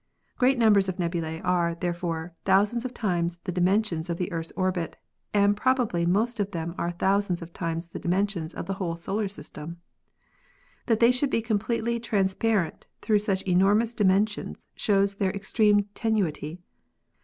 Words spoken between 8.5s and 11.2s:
of the whole solar system. That they